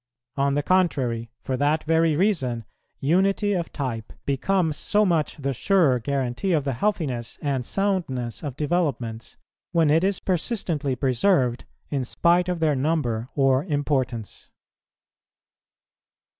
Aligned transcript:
On 0.35 0.55
the 0.55 0.63
contrary, 0.63 1.29
for 1.43 1.55
that 1.57 1.83
very 1.83 2.15
reason, 2.15 2.65
unity 2.99 3.53
of 3.53 3.71
type 3.71 4.11
becomes 4.25 4.75
so 4.75 5.05
much 5.05 5.37
the 5.37 5.53
surer 5.53 5.99
guarantee 5.99 6.53
of 6.53 6.63
the 6.63 6.73
healthiness 6.73 7.37
and 7.39 7.63
soundness 7.63 8.41
of 8.41 8.55
developments, 8.57 9.37
when 9.73 9.91
it 9.91 10.03
is 10.03 10.19
persistently 10.19 10.95
preserved 10.95 11.65
in 11.91 12.03
spite 12.03 12.49
of 12.49 12.59
their 12.61 12.75
number 12.75 13.29
or 13.35 13.63
importance. 13.65 14.49